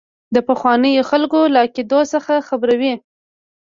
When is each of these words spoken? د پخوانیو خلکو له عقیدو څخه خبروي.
د 0.35 0.37
پخوانیو 0.47 1.07
خلکو 1.11 1.39
له 1.53 1.59
عقیدو 1.65 1.99
څخه 2.13 2.33
خبروي. 2.47 2.93